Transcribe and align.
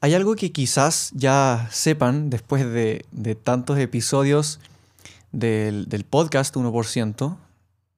Hay 0.00 0.14
algo 0.14 0.36
que 0.36 0.52
quizás 0.52 1.10
ya 1.14 1.68
sepan 1.72 2.30
después 2.30 2.64
de, 2.64 3.04
tantos 3.42 3.78
episodios 3.78 4.60
del, 5.32 5.88
del 5.88 6.04
podcast 6.04 6.54
1%, 6.54 7.36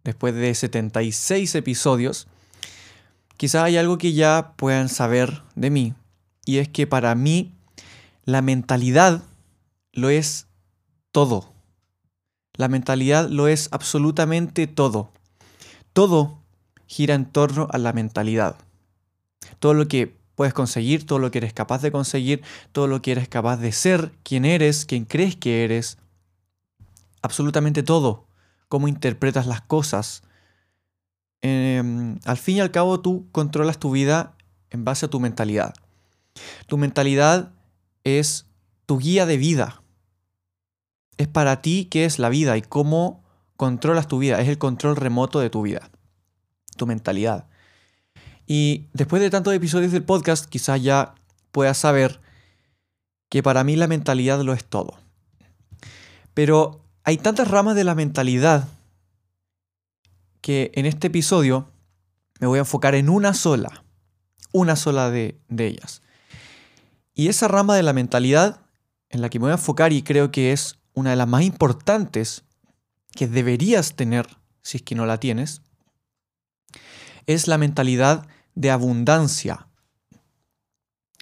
después 0.05 0.35
de 0.35 0.55
76 0.55 1.55
episodios, 1.55 2.27
quizás 3.37 3.65
hay 3.65 3.77
algo 3.77 3.99
que 3.99 4.15
ya 4.15 4.55
puedan 4.57 4.89
saber 4.89 5.43
de 5.55 5.71
mí, 5.71 5.95
y 6.47 6.59
es 6.59 6.69
que 6.69 6.87
para 6.87 7.15
mí 7.15 7.53
la 8.25 8.41
mentalidad 8.41 9.23
lo 9.93 10.09
es 10.09 10.47
todo. 11.13 11.53
La 12.55 12.69
mentalidad 12.69 13.29
lo 13.29 13.49
es 13.49 13.69
absolutamente 13.73 14.67
todo. 14.67 15.11
Todo 15.93 16.39
gira 16.87 17.15
en 17.15 17.27
torno 17.27 17.69
a 17.71 17.79
la 17.79 17.93
mentalidad. 17.93 18.57
Todo 19.59 19.75
lo 19.75 19.89
que 19.89 20.20
puedes 20.41 20.55
conseguir, 20.55 21.05
todo 21.05 21.19
lo 21.19 21.31
que 21.31 21.37
eres 21.37 21.53
capaz 21.53 21.83
de 21.83 21.93
conseguir, 21.93 22.41
todo 22.73 22.87
lo 22.87 23.03
que 23.03 23.13
eres 23.13 23.29
capaz 23.29 23.59
de 23.59 23.73
ser, 23.73 24.11
quién 24.23 24.47
eres, 24.47 24.87
quién 24.87 25.05
crees 25.05 25.37
que 25.37 25.65
eres, 25.65 25.99
absolutamente 27.21 27.83
todo, 27.83 28.25
cómo 28.67 28.89
interpretas 28.89 29.47
las 29.47 29.61
cosas. 29.61 30.23
Em, 31.43 32.19
al 32.25 32.39
fin 32.39 32.57
y 32.57 32.61
al 32.61 32.71
cabo 32.71 33.01
tú 33.01 33.29
controlas 33.33 33.79
tu 33.79 33.91
vida 33.91 34.35
en 34.71 34.83
base 34.83 35.05
a 35.05 35.11
tu 35.11 35.21
mentalidad. 35.21 35.75
Tu 36.67 36.79
mentalidad 36.79 37.53
es 38.05 38.47
tu 38.87 38.97
guía 38.97 39.27
de 39.27 39.37
vida. 39.37 39.83
Es 41.19 41.29
para 41.29 41.61
ti 41.61 41.87
qué 41.91 42.07
es 42.07 42.19
la 42.19 42.31
vida 42.31 42.57
y 42.57 42.63
cómo 42.63 43.23
controlas 43.59 44.09
tu 44.09 44.19
vida. 44.19 44.41
Es 44.41 44.49
el 44.49 44.57
control 44.57 44.97
remoto 44.97 45.39
de 45.39 45.51
tu 45.51 45.61
vida. 45.61 45.91
Tu 46.79 46.87
mentalidad. 46.87 47.50
Y 48.53 48.89
después 48.93 49.23
de 49.23 49.31
tantos 49.31 49.55
episodios 49.55 49.93
del 49.93 50.03
podcast, 50.03 50.47
quizás 50.47 50.83
ya 50.83 51.15
puedas 51.53 51.79
saber 51.79 52.21
que 53.29 53.45
para 53.45 53.63
mí 53.63 53.77
la 53.77 53.87
mentalidad 53.87 54.43
lo 54.43 54.53
es 54.53 54.65
todo. 54.65 54.99
Pero 56.35 56.85
hay 57.05 57.17
tantas 57.19 57.47
ramas 57.47 57.77
de 57.77 57.85
la 57.85 57.95
mentalidad 57.95 58.67
que 60.41 60.73
en 60.75 60.85
este 60.85 61.07
episodio 61.07 61.71
me 62.41 62.49
voy 62.49 62.59
a 62.59 62.63
enfocar 62.67 62.97
en 62.97 63.09
una 63.09 63.35
sola, 63.35 63.85
una 64.51 64.75
sola 64.75 65.13
de, 65.13 65.39
ellas. 65.57 66.03
Y 67.15 67.29
esa 67.29 67.47
rama 67.47 67.77
de 67.77 67.85
la 67.85 67.93
mentalidad 67.93 68.63
en 69.11 69.21
la 69.21 69.31
que 69.31 69.39
me 69.39 69.45
voy 69.45 69.53
a 69.53 69.59
enfocar 69.59 69.93
y 69.93 70.03
creo 70.03 70.33
que 70.33 70.51
es 70.51 70.81
una 70.93 71.11
de 71.11 71.17
las 71.17 71.29
más 71.29 71.43
importantes 71.43 72.43
que 73.13 73.29
deberías 73.29 73.95
tener 73.95 74.27
si 74.61 74.79
es 74.79 74.83
que 74.83 74.97
no 74.97 75.07
la 75.07 75.21
tienes, 75.21 75.63
es 77.27 77.47
la 77.47 77.57
mentalidad 77.57 78.27
de 78.55 78.71
abundancia. 78.71 79.67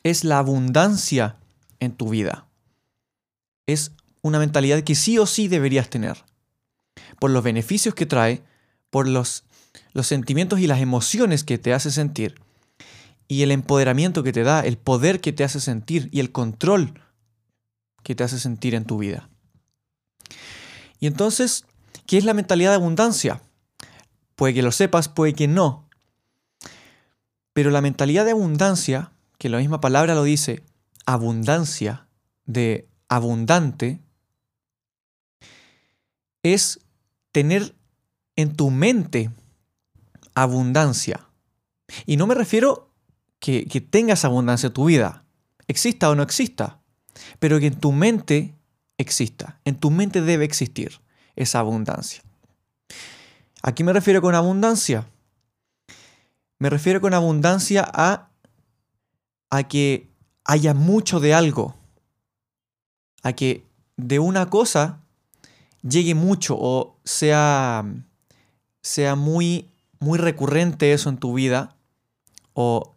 Es 0.03 0.25
la 0.25 0.39
abundancia 0.39 1.37
en 1.81 1.93
tu 1.93 2.09
vida. 2.11 2.47
Es 3.67 3.93
una 4.23 4.39
mentalidad 4.39 4.83
que 4.83 4.95
sí 4.95 5.19
o 5.19 5.27
sí 5.27 5.49
deberías 5.49 5.91
tener. 5.91 6.25
Por 7.19 7.31
los 7.31 7.43
beneficios 7.43 7.95
que 7.95 8.07
trae, 8.07 8.43
por 8.91 9.09
los, 9.09 9.45
los 9.93 10.07
sentimientos 10.07 10.61
y 10.61 10.67
las 10.67 10.81
emociones 10.81 11.45
que 11.45 11.59
te 11.59 11.75
hace 11.75 11.91
sentir, 11.91 12.41
y 13.29 13.43
el 13.43 13.51
empoderamiento 13.51 14.23
que 14.23 14.33
te 14.33 14.43
da, 14.43 14.61
el 14.61 14.79
poder 14.79 15.21
que 15.21 15.33
te 15.33 15.45
hace 15.45 15.61
sentir 15.61 16.09
y 16.11 16.21
el 16.21 16.33
control 16.33 17.03
que 18.03 18.15
te 18.15 18.25
hace 18.25 18.39
sentir 18.39 18.75
en 18.75 18.87
tu 18.87 18.99
vida. 18.99 19.29
Y 20.99 21.07
entonces, 21.07 21.67
¿qué 22.07 22.17
es 22.17 22.25
la 22.25 22.33
mentalidad 22.33 22.71
de 22.71 22.77
abundancia? 22.77 23.43
Puede 24.35 24.55
que 24.55 24.63
lo 24.63 24.73
sepas, 24.73 25.09
puede 25.09 25.35
que 25.35 25.47
no, 25.47 25.88
pero 27.59 27.73
la 27.73 27.81
mentalidad 27.81 28.25
de 28.25 28.31
abundancia, 28.31 29.11
que 29.37 29.49
la 29.49 29.59
misma 29.59 29.81
palabra 29.81 30.15
lo 30.15 30.23
dice, 30.23 30.63
abundancia 31.07 32.07
de 32.47 32.87
abundante, 33.09 33.99
es 36.45 36.79
tener 37.33 37.75
en 38.37 38.55
tu 38.55 38.71
mente 38.71 39.33
abundancia. 40.35 41.27
Y 42.07 42.17
no 42.17 42.29
me 42.29 42.37
refiero 42.37 42.93
que, 43.41 43.65
tengas 43.91 44.25
abundancia 44.25 44.69
en 44.69 44.75
tu 44.75 44.85
vida, 44.85 45.25
exista 45.67 46.11
o 46.11 46.15
no 46.15 46.23
exista, 46.23 46.79
pero 47.41 47.59
que 47.59 47.67
en 47.67 47.81
tu 47.81 47.91
mente 47.91 48.55
exista. 48.99 49.59
En 49.65 49.75
tu 49.75 49.91
mente 49.91 50.23
debe 50.23 50.45
existir 50.45 51.01
esa 51.35 51.59
abundancia. 51.59 52.23
¿A 53.63 53.75
qué 53.75 53.83
me 53.83 53.93
refiero 53.93 54.23
con 54.23 54.37
abundancia? 54.37 55.09
Me 56.59 56.71
refiero 56.71 57.01
con 57.01 57.15
abundancia 57.15 57.89
a, 57.93 58.31
a 59.51 59.69
que 59.69 60.09
haya 60.45 60.75
mucho 60.75 61.21
de 61.21 61.35
algo, 61.35 61.77
a 63.23 63.33
que 63.33 63.65
de 63.97 64.19
una 64.19 64.51
cosa 64.51 65.01
llegue 65.83 66.15
mucho 66.15 66.57
o 66.59 66.99
sea, 67.05 67.85
sea 68.83 69.15
muy, 69.15 69.71
muy 70.01 70.19
recurrente 70.19 70.93
eso 70.93 71.09
en 71.11 71.19
tu 71.19 71.35
vida 71.35 71.77
o, 72.55 72.95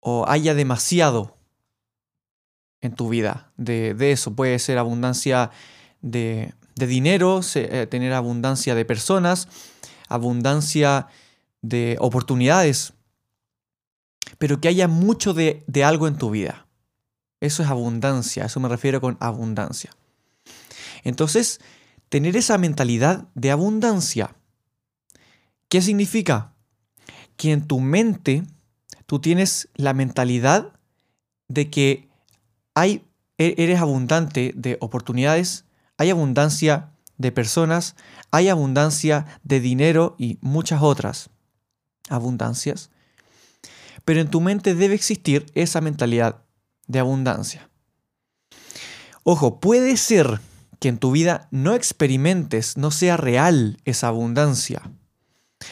o 0.00 0.26
haya 0.28 0.54
demasiado 0.54 1.36
en 2.82 2.94
tu 2.94 3.08
vida 3.08 3.52
de, 3.56 3.96
eso. 4.12 4.34
Puede 4.34 4.58
ser 4.58 4.76
abundancia 4.76 5.50
de, 6.02 6.52
de 6.74 6.86
dinero, 6.86 7.40
eh, 7.54 7.86
tener 7.86 8.12
abundancia 8.12 8.74
de 8.74 8.84
personas, 8.84 9.48
abundancia 10.08 11.06
de 11.62 11.96
oportunidades, 12.00 12.92
pero 14.38 14.60
que 14.60 14.68
haya 14.68 14.88
mucho 14.88 15.32
de, 15.34 15.64
algo 15.84 16.08
en 16.08 16.18
tu 16.18 16.30
vida. 16.30 16.66
Eso 17.40 17.62
es 17.62 17.70
abundancia, 17.70 18.44
eso 18.44 18.60
me 18.60 18.68
refiero 18.68 19.00
con 19.00 19.16
abundancia. 19.20 19.90
Entonces, 21.04 21.60
tener 22.08 22.36
esa 22.36 22.58
mentalidad 22.58 23.28
de 23.34 23.50
abundancia, 23.50 24.34
¿qué 25.68 25.80
significa? 25.80 26.52
Que 27.36 27.52
en 27.52 27.66
tu 27.66 27.80
mente 27.80 28.44
tú 29.06 29.20
tienes 29.20 29.68
la 29.74 29.94
mentalidad 29.94 30.72
de 31.48 31.70
que 31.70 32.08
hay, 32.74 33.04
e, 33.38 33.54
eres 33.58 33.80
abundante 33.80 34.52
de 34.54 34.76
oportunidades, 34.80 35.64
hay 35.98 36.10
abundancia 36.10 36.90
de 37.18 37.32
personas, 37.32 37.96
hay 38.30 38.48
abundancia 38.48 39.26
de 39.42 39.60
dinero 39.60 40.14
y 40.18 40.38
muchas 40.40 40.82
otras 40.82 41.30
abundancias, 42.08 42.90
pero 44.04 44.20
en 44.20 44.30
tu 44.30 44.40
mente 44.40 44.74
debe 44.74 44.94
existir 44.94 45.46
esa 45.54 45.80
mentalidad 45.80 46.42
de 46.86 46.98
abundancia. 46.98 47.68
Ojo, 49.24 49.60
puede 49.60 49.96
ser 49.96 50.40
que 50.80 50.88
en 50.88 50.98
tu 50.98 51.12
vida 51.12 51.46
no 51.52 51.74
experimentes, 51.74 52.76
no 52.76 52.90
sea 52.90 53.16
real 53.16 53.78
esa 53.84 54.08
abundancia. 54.08 54.82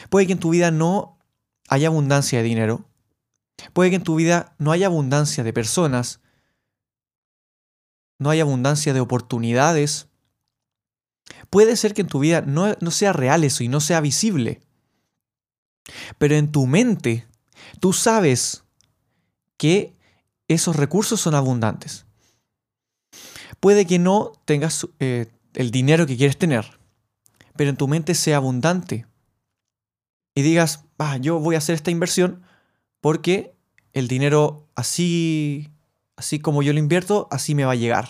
Puede 0.09 0.25
que 0.25 0.33
en 0.33 0.39
tu 0.39 0.51
vida 0.51 0.71
no 0.71 1.19
haya 1.67 1.89
abundancia 1.89 2.39
de 2.39 2.45
dinero. 2.45 2.85
Puede 3.73 3.89
que 3.89 3.97
en 3.97 4.03
tu 4.03 4.15
vida 4.15 4.55
no 4.57 4.71
haya 4.71 4.87
abundancia 4.87 5.43
de 5.43 5.51
personas. 5.51 6.21
No 8.19 8.29
haya 8.29 8.43
abundancia 8.43 8.93
de 8.93 9.01
oportunidades. 9.01 10.07
Puede 11.49 11.75
ser 11.75 11.93
que 11.93 12.01
en 12.01 12.07
tu 12.07 12.19
vida 12.19 12.41
no, 12.41 12.73
no 12.79 12.91
sea 12.91 13.11
real 13.11 13.43
eso 13.43 13.63
y 13.63 13.67
no 13.67 13.81
sea 13.81 13.99
visible. 13.99 14.61
Pero 16.17 16.35
en 16.35 16.51
tu 16.51 16.67
mente, 16.67 17.27
tú 17.79 17.93
sabes 17.93 18.63
que 19.57 19.95
esos 20.47 20.75
recursos 20.75 21.21
son 21.21 21.35
abundantes. 21.35 22.05
Puede 23.59 23.85
que 23.85 23.99
no 23.99 24.31
tengas 24.45 24.87
eh, 24.99 25.27
el 25.53 25.71
dinero 25.71 26.07
que 26.07 26.17
quieres 26.17 26.37
tener, 26.37 26.79
pero 27.55 27.69
en 27.69 27.77
tu 27.77 27.87
mente 27.87 28.15
sea 28.15 28.37
abundante. 28.37 29.05
Y 30.33 30.41
digas, 30.41 30.85
ah, 30.97 31.17
yo 31.17 31.39
voy 31.39 31.55
a 31.55 31.59
hacer 31.59 31.75
esta 31.75 31.91
inversión 31.91 32.43
porque 33.01 33.53
el 33.93 34.07
dinero 34.07 34.67
así, 34.75 35.69
así 36.15 36.39
como 36.39 36.63
yo 36.63 36.73
lo 36.73 36.79
invierto, 36.79 37.27
así 37.31 37.55
me 37.55 37.65
va 37.65 37.73
a 37.73 37.75
llegar. 37.75 38.09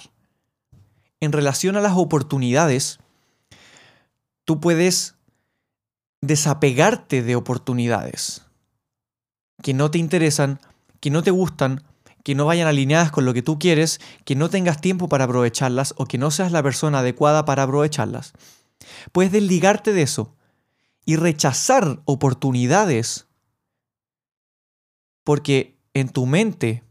En 1.20 1.32
relación 1.32 1.76
a 1.76 1.82
las 1.82 1.98
oportunidades, 1.98 3.00
tú 4.46 4.60
puedes 4.60 5.16
desapegarte 6.22 7.24
de 7.24 7.36
oportunidades. 7.36 8.44
que 9.62 9.76
no 9.76 9.92
te 9.92 10.00
interesan, 10.00 10.60
que 11.00 11.12
no 11.12 11.22
te 11.22 11.30
gustan, 11.30 11.84
que 12.24 12.34
no 12.34 12.46
vayan 12.46 12.68
alineadas 12.68 13.12
con 13.12 13.26
lo 13.26 13.34
que 13.34 13.44
tú 13.44 13.60
quieres, 13.60 14.00
que 14.26 14.36
no 14.36 14.50
tengas 14.50 14.82
tiempo 14.82 15.08
para 15.08 15.26
aprovecharlas 15.26 15.94
o 15.98 16.06
que 16.06 16.18
no 16.18 16.32
seas 16.32 16.52
la 16.52 16.64
persona 16.64 17.00
adecuada 17.00 17.46
para 17.46 17.64
aprovecharlas. 17.64 18.34
Puedes 19.12 19.32
desligarte 19.32 19.94
de 19.94 20.02
eso 20.02 20.36
y 21.06 21.16
rechazar 21.16 22.02
oportunidades 22.06 23.28
porque 25.24 25.78
en 25.94 26.10
tu 26.10 26.26
mente 26.26 26.84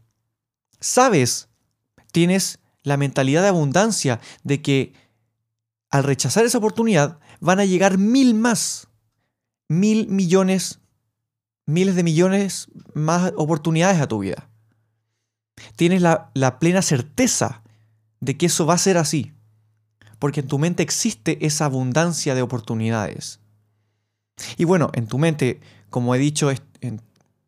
sabes, 0.79 1.49
tienes 2.11 2.59
la 2.83 2.97
mentalidad 2.97 3.41
de 3.41 3.49
abundancia 3.49 4.19
de 4.43 4.61
que 4.61 4.93
al 5.89 6.03
rechazar 6.03 6.45
esa 6.45 6.57
oportunidad 6.57 7.19
van 7.39 7.59
a 7.59 7.65
llegar 7.65 7.97
mil 7.97 8.33
más, 8.33 8.87
mil 9.71 10.09
millones, 10.09 10.81
miles 11.65 11.95
de 11.95 12.03
millones 12.03 12.67
más 12.93 13.31
oportunidades 13.37 14.01
a 14.01 14.07
tu 14.07 14.19
vida. 14.19 14.49
Tienes 15.77 16.01
la, 16.01 16.59
plena 16.59 16.81
certeza 16.81 17.63
de 18.19 18.35
que 18.35 18.47
eso 18.47 18.65
va 18.65 18.73
a 18.73 18.79
ser 18.79 18.97
así, 18.97 19.31
porque 20.19 20.41
en 20.41 20.47
tu 20.47 20.59
mente 20.59 20.83
existe 20.83 21.45
esa 21.45 21.65
abundancia 21.65 22.35
de 22.35 22.41
oportunidades. 22.41 23.39
Y 24.57 24.65
bueno, 24.65 24.91
en 24.93 25.07
tu 25.07 25.17
mente, 25.17 25.61
como 25.89 26.13
he 26.15 26.17
dicho 26.17 26.51
en 26.81 27.01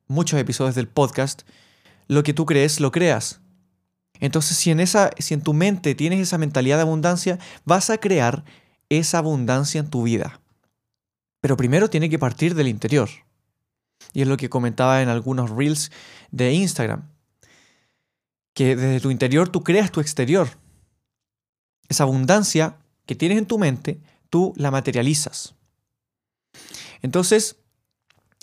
muchos 0.08 0.40
episodios 0.40 0.76
del 0.76 0.88
podcast, 0.88 1.42
lo 2.08 2.24
que 2.24 2.34
tú 2.34 2.46
crees, 2.46 2.80
lo 2.80 2.92
creas. 2.92 3.42
Entonces, 4.22 4.56
si 4.56 4.72
en, 4.72 4.80
esa, 4.80 5.10
si 5.18 5.34
en 5.34 5.42
tu 5.42 5.54
mente 5.54 5.94
tienes 5.94 6.22
esa 6.22 6.38
mentalidad 6.38 6.78
de 6.78 6.84
abundancia, 6.84 7.38
vas 7.66 7.90
a 7.90 7.98
crear 7.98 8.46
esa 8.88 9.18
abundancia 9.18 9.82
en 9.82 9.90
tu 9.90 10.04
vida. 10.04 10.40
Pero 11.44 11.58
primero 11.58 11.90
tiene 11.90 12.10
que 12.10 12.18
partir 12.18 12.56
del 12.56 12.70
interior. 12.70 13.10
Y 14.14 14.22
es 14.22 14.30
lo 14.30 14.38
que 14.38 14.48
comentaba 14.48 15.02
en 15.02 15.10
algunos 15.10 15.50
reels 15.50 15.92
de 16.32 16.54
Instagram. 16.54 17.10
Que 18.54 18.78
desde 18.78 19.02
tu 19.02 19.12
interior 19.12 19.50
tú 19.50 19.62
creas 19.62 19.92
tu 19.92 20.00
exterior. 20.00 20.48
Esa 21.90 22.04
abundancia 22.04 22.78
que 23.06 23.16
tienes 23.16 23.38
en 23.38 23.46
tu 23.46 23.60
mente, 23.60 24.00
tú 24.30 24.54
la 24.56 24.72
materializas. 24.72 25.54
Entonces, 27.02 27.58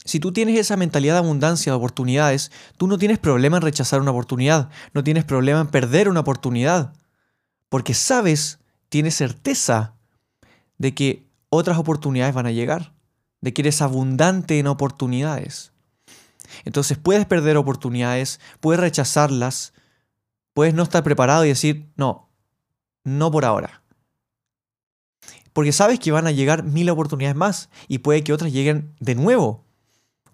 si 0.05 0.21
tú 0.21 0.35
tienes 0.35 0.59
esa 0.59 0.77
mentalidad 0.77 1.15
de 1.15 1.21
abundancia, 1.21 1.73
de 1.73 1.79
oportunidades, 1.79 2.53
tú 2.77 2.87
no 2.87 2.99
tienes 2.99 3.19
problema 3.19 3.57
en 3.57 3.63
rechazar 3.63 4.03
una 4.03 4.11
oportunidad, 4.11 4.69
no 4.93 5.03
tienes 5.03 5.25
problema 5.25 5.63
en 5.63 5.69
perder 5.69 6.11
una 6.11 6.21
oportunidad, 6.21 6.93
porque 7.71 7.95
sabes, 7.95 8.59
tienes 8.91 9.15
certeza 9.15 9.97
de 10.77 10.95
que 10.95 11.30
otras 11.51 11.79
oportunidades 11.79 12.35
van 12.35 12.47
a 12.47 12.53
llegar, 12.53 12.95
de 13.41 13.53
que 13.53 13.63
eres 13.63 13.83
abundante 13.83 14.59
en 14.59 14.67
oportunidades. 14.67 15.73
Entonces 16.65 16.99
puedes 16.99 17.27
perder 17.27 17.57
oportunidades, 17.57 18.41
puedes 18.61 18.81
rechazarlas, 18.81 19.73
puedes 20.55 20.75
no 20.75 20.83
estar 20.83 21.03
preparado 21.03 21.45
y 21.45 21.49
decir, 21.49 21.91
no, 21.97 22.31
no 23.05 23.31
por 23.31 23.45
ahora. 23.45 23.83
Porque 25.53 25.73
sabes 25.73 25.99
que 25.99 26.13
van 26.13 26.27
a 26.27 26.33
llegar 26.33 26.63
mil 26.63 26.89
oportunidades 26.91 27.37
más 27.37 27.71
y 27.89 27.99
puede 27.99 28.23
que 28.23 28.33
otras 28.33 28.53
lleguen 28.53 28.95
de 29.01 29.15
nuevo 29.15 29.65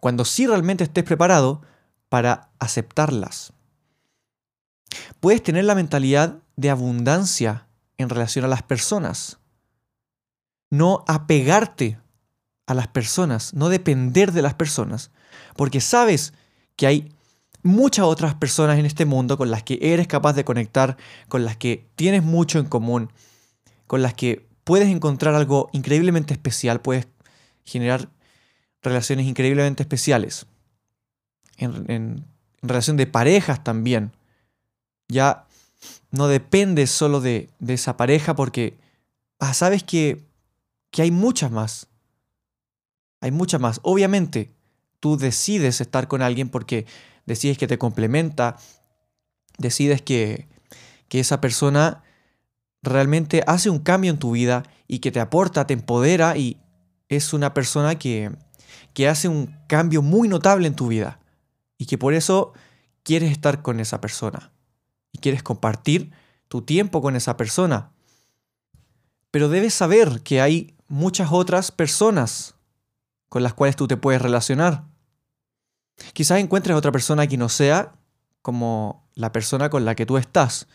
cuando 0.01 0.25
sí 0.25 0.47
realmente 0.47 0.85
estés 0.85 1.05
preparado 1.05 1.63
para 2.09 2.51
aceptarlas. 2.59 3.53
Puedes 5.21 5.43
tener 5.43 5.65
la 5.65 5.75
mentalidad 5.75 6.39
de 6.57 6.71
abundancia 6.71 7.67
en 7.99 8.09
relación 8.09 8.45
a 8.45 8.49
las 8.49 8.63
personas. 8.63 9.39
No 10.71 11.05
apegarte 11.07 11.99
a 12.67 12.75
las 12.75 12.89
personas, 12.89 13.55
no 13.55 13.69
depender 13.69 14.33
de 14.33 14.43
las 14.43 14.55
personas, 14.55 15.11
porque 15.57 15.81
sabes 15.81 16.33
que 16.75 16.87
hay 16.87 17.13
muchas 17.63 18.05
otras 18.07 18.35
personas 18.35 18.79
en 18.79 18.87
este 18.87 19.05
mundo 19.05 19.37
con 19.37 19.51
las 19.51 19.63
que 19.63 19.79
eres 19.81 20.07
capaz 20.07 20.33
de 20.35 20.45
conectar, 20.45 20.97
con 21.29 21.45
las 21.45 21.57
que 21.57 21.87
tienes 21.97 22.23
mucho 22.23 22.59
en 22.59 22.67
común, 22.67 23.13
con 23.87 24.03
las 24.03 24.15
que 24.15 24.47
puedes 24.65 24.89
encontrar 24.89 25.35
algo 25.35 25.69
increíblemente 25.73 26.35
especial, 26.35 26.81
puedes 26.81 27.07
generar 27.65 28.09
relaciones 28.83 29.27
increíblemente 29.27 29.83
especiales. 29.83 30.47
En, 31.57 32.25
relación 32.63 32.97
de 32.97 33.07
parejas 33.07 33.63
también. 33.63 34.13
Ya 35.09 35.47
no 36.11 36.27
depende 36.27 36.87
solo 36.87 37.21
de, 37.21 37.49
esa 37.67 37.97
pareja 37.97 38.35
porque 38.35 38.77
ah, 39.39 39.55
sabes 39.55 39.85
que, 39.85 40.25
que 40.97 41.03
hay 41.03 41.11
muchas 41.11 41.51
más. 41.51 41.89
Hay 43.21 43.31
muchas 43.31 43.61
más. 43.61 43.81
Obviamente, 43.83 44.55
tú 44.99 45.19
decides 45.19 45.83
estar 45.83 46.09
con 46.09 46.23
alguien 46.23 46.49
porque 46.49 46.87
decides 47.27 47.59
que 47.59 47.67
te 47.67 47.77
complementa, 47.77 48.57
decides 49.59 50.01
que, 50.01 50.49
que 51.11 51.21
esa 51.21 51.43
persona 51.43 52.03
realmente 52.81 53.45
hace 53.47 53.69
un 53.69 53.81
cambio 53.81 54.11
en 54.11 54.19
tu 54.19 54.31
vida 54.31 54.63
y 54.89 55.01
que 55.01 55.13
te 55.13 55.21
aporta, 55.21 55.67
te 55.67 55.75
empodera 55.75 56.39
y 56.39 56.63
es 57.11 57.35
una 57.35 57.53
persona 57.53 57.99
que, 57.99 58.35
que 58.95 59.07
hace 59.07 59.29
un 59.29 59.55
cambio 59.67 60.01
muy 60.01 60.29
notable 60.29 60.67
en 60.67 60.77
tu 60.77 60.89
vida 60.89 61.21
y 61.77 61.85
que 61.85 61.99
por 61.99 62.15
eso 62.15 62.55
quieres 63.03 63.33
estar 63.33 63.61
con 63.61 63.81
esa 63.81 64.01
persona 64.01 64.51
y 65.13 65.19
quieres 65.19 65.43
compartir 65.43 66.13
tu 66.49 66.63
tiempo 66.63 67.03
con 67.03 67.17
esa 67.17 67.37
persona. 67.37 67.93
Pero 69.31 69.51
debes 69.51 69.75
saber 69.75 70.23
que 70.23 70.41
hay 70.41 70.76
muchas 70.89 71.31
otras 71.33 71.71
personas 71.71 72.55
con 73.29 73.43
las 73.43 73.55
cuales 73.55 73.77
tú 73.77 73.89
te 73.89 73.97
puedes 73.97 74.23
relacionar. 74.23 74.85
Quizás 76.13 76.39
encuentres 76.39 76.77
otra 76.77 76.93
persona 76.93 77.27
que 77.27 77.37
no 77.37 77.49
sea 77.49 77.95
como 78.43 79.09
la 79.15 79.33
persona 79.33 79.71
con 79.71 79.85
la 79.85 79.95
que 79.95 80.07
tú 80.07 80.19
estás, 80.19 80.69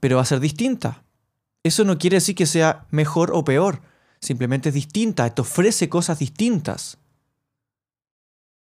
pero 0.00 0.16
va 0.16 0.22
a 0.22 0.26
ser 0.26 0.40
distinta. 0.40 1.04
Eso 1.62 1.84
no 1.84 1.98
quiere 1.98 2.16
decir 2.16 2.34
que 2.34 2.46
sea 2.46 2.86
mejor 2.90 3.32
o 3.32 3.44
peor, 3.44 3.82
simplemente 4.20 4.70
es 4.70 4.74
distinta, 4.74 5.32
te 5.34 5.42
ofrece 5.42 5.88
cosas 5.88 6.18
distintas. 6.18 6.98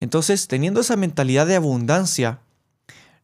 Entonces, 0.01 0.49
teniendo 0.49 0.81
esa 0.81 0.97
mentalidad 0.97 1.47
de 1.47 1.57
abundancia, 1.57 2.41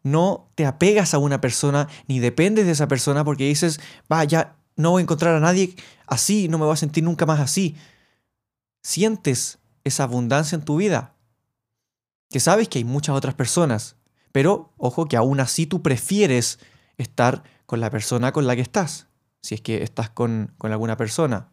no 0.03 0.51
te 0.55 0.67
apegas 0.67 1.15
a 1.15 1.19
una 1.19 1.41
persona 1.41 1.89
ni 2.07 2.21
dependes 2.21 2.67
de 2.67 2.73
esa 2.73 2.89
persona 2.89 3.25
porque 3.25 3.45
dices, 3.45 3.81
vaya, 4.09 4.57
no 4.77 4.91
voy 4.91 5.01
a 5.01 5.05
encontrar 5.05 5.35
a 5.35 5.41
nadie 5.41 5.75
así, 6.07 6.49
no 6.49 6.59
me 6.59 6.65
voy 6.65 6.75
a 6.75 6.77
sentir 6.77 7.05
nunca 7.05 7.27
más 7.27 7.41
así. 7.41 7.77
Sientes 8.83 9.59
esa 9.85 10.05
abundancia 10.05 10.57
en 10.57 10.65
tu 10.65 10.77
vida, 10.77 11.15
que 12.31 12.41
sabes 12.41 12.69
que 12.69 12.79
hay 12.79 12.85
muchas 12.85 13.17
otras 13.17 13.35
personas, 13.35 13.97
pero 14.33 14.73
ojo 14.77 15.07
que 15.07 15.17
aún 15.17 15.41
así 15.41 15.67
tú 15.67 15.83
prefieres 15.83 16.59
estar 16.97 17.43
con 17.67 17.81
la 17.81 17.91
persona 17.91 18.33
con 18.33 18.47
la 18.47 18.57
que 18.57 18.63
estás, 18.63 19.09
si 19.43 19.55
es 19.55 19.61
que 19.61 19.83
estás 19.83 20.11
con, 20.11 20.55
con 20.59 20.73
alguna 20.73 20.97
persona. 20.97 21.49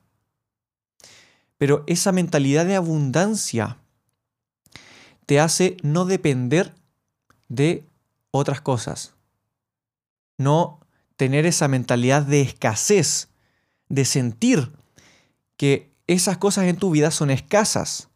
Pero 1.58 1.84
esa 1.88 2.12
mentalidad 2.12 2.66
de 2.66 2.76
abundancia 2.76 3.78
te 5.26 5.40
hace 5.40 5.78
no 5.82 6.06
depender 6.06 6.76
de 7.50 7.86
otras 8.32 8.62
cosas. 8.62 9.16
No 10.38 10.80
tener 11.18 11.46
esa 11.46 11.68
mentalidad 11.68 12.24
de 12.24 12.42
escasez, 12.42 13.30
de 13.90 14.06
sentir 14.06 14.72
que 15.58 15.92
esas 16.08 16.38
cosas 16.38 16.66
en 16.66 16.78
tu 16.78 16.92
vida 16.92 17.12
son 17.12 17.30
escasas. 17.30 18.10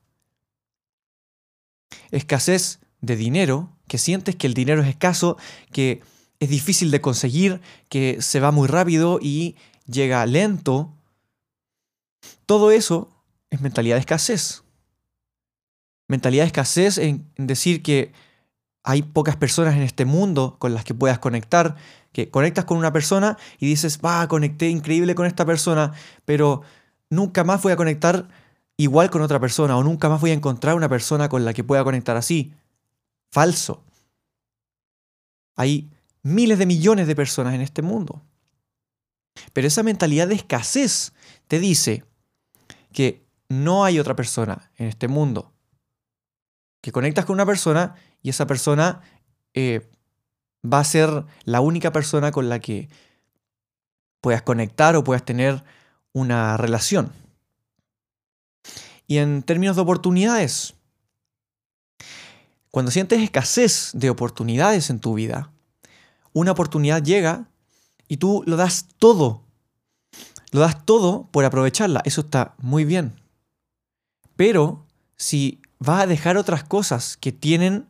Escasez 2.12 2.80
de 3.02 3.16
dinero, 3.16 3.76
que 3.88 3.98
sientes 3.98 4.36
que 4.36 4.48
el 4.48 4.54
dinero 4.54 4.82
es 4.82 4.88
escaso, 4.88 5.38
que 5.74 6.02
es 6.40 6.50
difícil 6.50 6.92
de 6.92 7.02
conseguir, 7.02 7.60
que 7.90 8.22
se 8.22 8.40
va 8.40 8.52
muy 8.52 8.68
rápido 8.68 9.20
y 9.22 9.58
llega 9.86 10.26
lento. 10.26 10.94
Todo 12.46 12.72
eso 12.72 13.10
es 13.50 13.60
mentalidad 13.60 13.96
de 13.96 14.02
escasez 14.02 14.64
mentalidad 16.12 16.44
de 16.44 16.48
escasez 16.48 16.98
en, 17.00 17.26
decir 17.38 17.82
que 17.82 18.12
hay 18.84 19.04
pocas 19.04 19.36
personas 19.36 19.76
en 19.76 19.84
este 19.84 20.06
mundo 20.06 20.56
con 20.60 20.74
las 20.74 20.84
que 20.84 20.94
puedas 20.94 21.20
conectar, 21.20 21.76
que 22.12 22.30
conectas 22.30 22.66
con 22.66 22.78
una 22.78 22.92
persona 22.92 23.38
y 23.60 23.68
dices, 23.68 24.00
va, 24.04 24.28
conecté 24.28 24.70
increíble 24.70 25.16
con 25.16 25.26
esta 25.26 25.46
persona, 25.46 25.94
pero 26.26 26.62
nunca 27.10 27.44
más 27.44 27.62
voy 27.62 27.74
a 27.74 27.78
conectar 27.78 28.28
igual 28.78 29.10
con 29.10 29.22
otra 29.22 29.40
persona 29.40 29.78
o 29.78 29.84
nunca 29.84 30.10
más 30.10 30.20
voy 30.20 30.32
a 30.32 30.36
encontrar 30.36 30.76
una 30.76 30.90
persona 30.90 31.30
con 31.30 31.46
la 31.46 31.54
que 31.54 31.64
pueda 31.64 31.84
conectar 31.84 32.18
así. 32.18 32.54
Falso. 33.32 33.84
Hay 35.56 35.90
miles 36.24 36.58
de 36.58 36.66
millones 36.66 37.08
de 37.08 37.16
personas 37.16 37.54
en 37.54 37.62
este 37.62 37.82
mundo. 37.82 38.24
Pero 39.54 39.68
esa 39.68 39.84
mentalidad 39.84 40.28
de 40.28 40.36
escasez 40.36 41.14
te 41.48 41.60
dice 41.60 42.04
que 42.92 43.24
no 43.48 43.86
hay 43.86 44.00
otra 44.00 44.16
persona 44.16 44.72
en 44.78 44.88
este 44.88 45.08
mundo 45.08 45.54
que 46.82 46.92
conectas 46.92 47.26
con 47.26 47.36
una 47.36 47.46
persona 47.46 47.96
y 48.22 48.30
esa 48.30 48.48
persona 48.48 49.02
eh, 49.54 49.90
va 50.64 50.80
a 50.80 50.84
ser 50.84 51.26
la 51.46 51.62
única 51.62 51.92
persona 51.92 52.32
con 52.32 52.50
la 52.50 52.60
que 52.60 52.90
puedas 54.20 54.42
conectar 54.42 54.96
o 54.96 55.04
puedas 55.04 55.24
tener 55.24 55.64
una 56.14 56.58
relación. 56.58 57.12
Y 59.08 59.18
en 59.18 59.44
términos 59.44 59.76
de 59.76 59.82
oportunidades, 59.82 60.76
Cuando 62.72 62.90
sientes 62.90 63.22
escasez 63.22 63.92
de 63.94 64.10
oportunidades 64.10 64.90
en 64.90 65.02
tu 65.02 65.14
vida, 65.14 65.52
una 66.32 66.54
oportunidad 66.54 67.04
llega 67.04 67.50
y 68.08 68.16
tú 68.16 68.44
lo 68.46 68.56
das 68.56 68.88
todo. 68.98 69.44
Lo 70.52 70.62
das 70.62 70.86
todo 70.86 71.28
por 71.32 71.44
aprovecharla. 71.44 72.02
Eso 72.06 72.22
está 72.22 72.56
muy 72.60 72.86
bien. 72.86 73.14
Pero 74.38 74.86
si 75.18 75.61
vas 75.82 76.04
a 76.04 76.08
dejar 76.08 76.38
otras 76.38 76.64
cosas 76.64 77.18
que 77.18 77.32
tienen, 77.32 77.90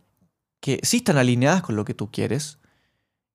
que 0.61 0.79
sí 0.81 0.97
están 0.97 1.17
alineadas 1.17 1.61
con 1.61 1.75
lo 1.75 1.83
que 1.83 1.93
tú 1.93 2.09
quieres, 2.09 2.57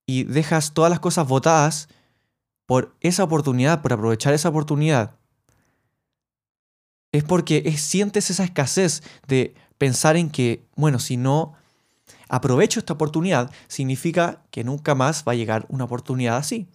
y 0.07 0.25
dejas 0.25 0.73
todas 0.73 0.89
las 0.89 0.99
cosas 0.99 1.29
votadas 1.29 1.89
por 2.65 2.97
esa 3.01 3.23
oportunidad, 3.23 3.83
por 3.83 3.93
aprovechar 3.93 4.33
esa 4.33 4.49
oportunidad, 4.49 5.15
es 7.13 7.23
porque 7.23 7.71
sientes 7.77 8.31
esa 8.31 8.45
escasez 8.45 9.03
de 9.27 9.55
pensar 9.77 10.17
en 10.17 10.31
que, 10.31 10.67
bueno, 10.75 10.99
si 11.01 11.19
no 11.19 11.53
aprovecho 12.31 12.81
esta 12.81 12.95
oportunidad, 12.95 13.53
significa 13.69 14.43
que 14.51 14.65
nunca 14.65 14.95
más 14.95 15.23
va 15.29 15.33
a 15.33 15.37
llegar 15.37 15.67
una 15.69 15.85
oportunidad 15.85 16.39
así. 16.39 16.67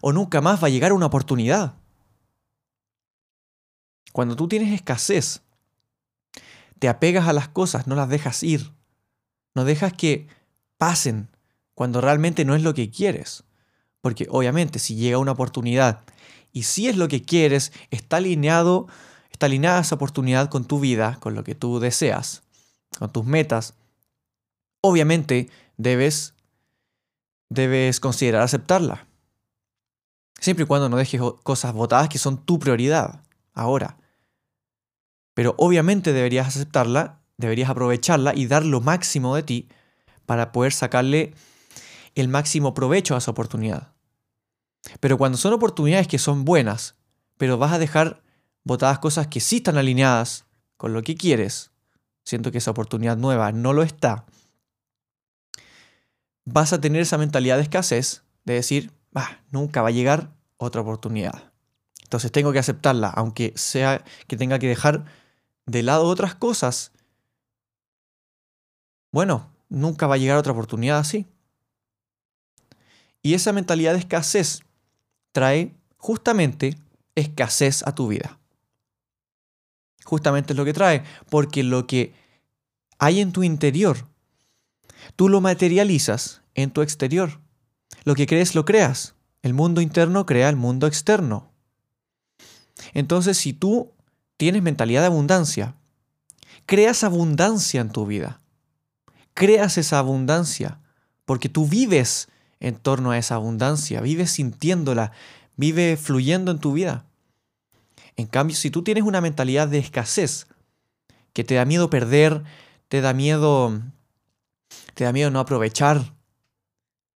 O 0.00 0.12
nunca 0.12 0.40
más 0.40 0.62
va 0.62 0.66
a 0.66 0.70
llegar 0.70 0.92
una 0.92 1.06
oportunidad. 1.06 1.74
Cuando 4.12 4.34
tú 4.34 4.48
tienes 4.48 4.72
escasez, 4.72 5.42
te 6.80 6.88
apegas 6.88 7.28
a 7.28 7.32
las 7.32 7.48
cosas, 7.48 7.86
no 7.86 7.94
las 7.94 8.08
dejas 8.08 8.42
ir. 8.42 8.72
No 9.54 9.64
dejas 9.64 9.92
que 9.92 10.26
pasen 10.78 11.28
cuando 11.74 12.00
realmente 12.00 12.44
no 12.44 12.56
es 12.56 12.62
lo 12.62 12.74
que 12.74 12.90
quieres. 12.90 13.44
Porque 14.00 14.26
obviamente 14.30 14.78
si 14.78 14.96
llega 14.96 15.18
una 15.18 15.32
oportunidad 15.32 16.00
y 16.52 16.64
si 16.64 16.88
es 16.88 16.96
lo 16.96 17.06
que 17.06 17.22
quieres, 17.22 17.72
está 17.90 18.16
alineado, 18.16 18.88
está 19.30 19.46
alineada 19.46 19.80
esa 19.80 19.94
oportunidad 19.94 20.48
con 20.48 20.64
tu 20.64 20.80
vida, 20.80 21.18
con 21.20 21.34
lo 21.34 21.44
que 21.44 21.54
tú 21.54 21.78
deseas, 21.80 22.42
con 22.98 23.12
tus 23.12 23.26
metas, 23.26 23.74
obviamente 24.80 25.50
debes 25.76 26.34
debes 27.50 28.00
considerar 28.00 28.42
aceptarla. 28.42 29.06
Siempre 30.40 30.64
y 30.64 30.66
cuando 30.66 30.88
no 30.88 30.96
dejes 30.96 31.20
cosas 31.42 31.74
votadas 31.74 32.08
que 32.08 32.18
son 32.18 32.42
tu 32.42 32.58
prioridad 32.58 33.22
ahora. 33.52 33.98
Pero 35.40 35.54
obviamente 35.56 36.12
deberías 36.12 36.48
aceptarla, 36.48 37.22
deberías 37.38 37.70
aprovecharla 37.70 38.34
y 38.34 38.46
dar 38.46 38.62
lo 38.62 38.82
máximo 38.82 39.34
de 39.34 39.42
ti 39.42 39.68
para 40.26 40.52
poder 40.52 40.70
sacarle 40.70 41.32
el 42.14 42.28
máximo 42.28 42.74
provecho 42.74 43.14
a 43.14 43.18
esa 43.20 43.30
oportunidad. 43.30 43.94
Pero 45.00 45.16
cuando 45.16 45.38
son 45.38 45.54
oportunidades 45.54 46.08
que 46.08 46.18
son 46.18 46.44
buenas, 46.44 46.96
pero 47.38 47.56
vas 47.56 47.72
a 47.72 47.78
dejar 47.78 48.22
votadas 48.64 48.98
cosas 48.98 49.28
que 49.28 49.40
sí 49.40 49.56
están 49.56 49.78
alineadas 49.78 50.44
con 50.76 50.92
lo 50.92 51.02
que 51.02 51.14
quieres, 51.14 51.70
siento 52.22 52.52
que 52.52 52.58
esa 52.58 52.72
oportunidad 52.72 53.16
nueva 53.16 53.50
no 53.50 53.72
lo 53.72 53.82
está, 53.82 54.26
vas 56.44 56.74
a 56.74 56.82
tener 56.82 57.00
esa 57.00 57.16
mentalidad 57.16 57.56
de 57.56 57.62
escasez 57.62 58.24
de 58.44 58.52
decir, 58.52 58.92
bah, 59.10 59.40
nunca 59.50 59.80
va 59.80 59.88
a 59.88 59.92
llegar 59.92 60.34
otra 60.58 60.82
oportunidad. 60.82 61.50
Entonces 62.02 62.30
tengo 62.30 62.52
que 62.52 62.58
aceptarla, 62.58 63.08
aunque 63.08 63.54
sea 63.56 64.04
que 64.26 64.36
tenga 64.36 64.58
que 64.58 64.68
dejar 64.68 65.06
de 65.70 65.82
lado 65.82 66.06
otras 66.06 66.34
cosas. 66.34 66.92
Bueno, 69.12 69.52
nunca 69.68 70.06
va 70.06 70.16
a 70.16 70.18
llegar 70.18 70.36
otra 70.36 70.52
oportunidad 70.52 70.98
así. 70.98 71.26
Y 73.22 73.34
esa 73.34 73.52
mentalidad 73.52 73.92
de 73.92 74.00
escasez 74.00 74.62
trae 75.32 75.74
justamente 75.96 76.76
escasez 77.14 77.86
a 77.86 77.94
tu 77.94 78.08
vida. 78.08 78.38
Justamente 80.04 80.54
es 80.54 80.56
lo 80.56 80.64
que 80.64 80.72
trae, 80.72 81.04
porque 81.28 81.62
lo 81.62 81.86
que 81.86 82.14
hay 82.98 83.20
en 83.20 83.32
tu 83.32 83.42
interior, 83.42 84.08
tú 85.14 85.28
lo 85.28 85.40
materializas 85.40 86.42
en 86.54 86.70
tu 86.70 86.82
exterior. 86.82 87.40
Lo 88.04 88.14
que 88.14 88.26
crees 88.26 88.54
lo 88.54 88.64
creas. 88.64 89.14
El 89.42 89.54
mundo 89.54 89.80
interno 89.80 90.26
crea 90.26 90.48
el 90.48 90.56
mundo 90.56 90.86
externo. 90.86 91.52
Entonces, 92.92 93.36
si 93.36 93.52
tú 93.52 93.92
tienes 94.40 94.62
mentalidad 94.62 95.02
de 95.02 95.08
abundancia, 95.08 95.74
creas 96.64 97.04
abundancia 97.04 97.82
en 97.82 97.90
tu 97.90 98.06
vida. 98.06 98.40
Creas 99.34 99.76
esa 99.76 99.98
abundancia 99.98 100.80
porque 101.26 101.50
tú 101.50 101.66
vives 101.66 102.30
en 102.58 102.76
torno 102.76 103.10
a 103.10 103.18
esa 103.18 103.34
abundancia, 103.34 104.00
vives 104.00 104.30
sintiéndola, 104.30 105.12
vive 105.56 105.98
fluyendo 105.98 106.52
en 106.52 106.58
tu 106.58 106.72
vida. 106.72 107.04
En 108.16 108.26
cambio, 108.26 108.56
si 108.56 108.70
tú 108.70 108.82
tienes 108.82 109.04
una 109.04 109.20
mentalidad 109.20 109.68
de 109.68 109.76
escasez, 109.76 110.46
que 111.34 111.44
te 111.44 111.56
da 111.56 111.66
miedo 111.66 111.90
perder, 111.90 112.42
te 112.88 113.02
da 113.02 113.12
miedo 113.12 113.78
te 114.94 115.04
da 115.04 115.12
miedo 115.12 115.30
no 115.30 115.40
aprovechar 115.40 116.14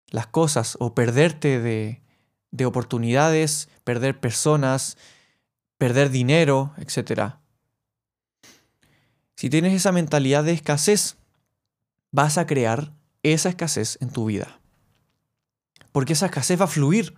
las 0.10 0.26
cosas 0.26 0.76
o 0.80 0.96
perderte 0.96 1.60
de, 1.60 2.02
de 2.50 2.66
oportunidades, 2.66 3.70
perder 3.84 4.20
personas, 4.20 4.98
perder 5.82 6.12
dinero, 6.12 6.76
etc. 6.78 7.38
Si 9.36 9.50
tienes 9.50 9.74
esa 9.74 9.92
mentalidad 9.92 10.44
de 10.44 10.52
escasez, 10.52 11.18
vas 12.12 12.38
a 12.38 12.46
crear 12.46 12.94
esa 13.24 13.50
escasez 13.50 13.98
en 14.00 14.12
tu 14.12 14.26
vida. 14.26 14.60
Porque 15.92 16.14
esa 16.14 16.28
escasez 16.28 16.62
va 16.62 16.66
a 16.66 16.68
fluir. 16.68 17.16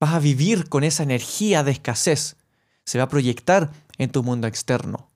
Vas 0.00 0.14
a 0.14 0.18
vivir 0.18 0.70
con 0.70 0.82
esa 0.82 1.02
energía 1.02 1.62
de 1.62 1.72
escasez. 1.72 2.38
Se 2.86 2.96
va 2.96 3.04
a 3.04 3.10
proyectar 3.10 3.70
en 3.98 4.08
tu 4.08 4.22
mundo 4.22 4.46
externo. 4.46 5.10